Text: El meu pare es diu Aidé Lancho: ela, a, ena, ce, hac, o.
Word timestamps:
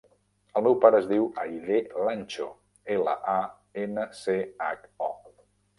El 0.59 0.63
meu 0.67 0.77
pare 0.85 1.01
es 1.03 1.09
diu 1.11 1.27
Aidé 1.43 1.77
Lancho: 2.07 2.49
ela, 2.97 3.17
a, 3.39 3.39
ena, 3.87 4.11
ce, 4.25 4.41
hac, 4.71 4.93
o. 5.13 5.17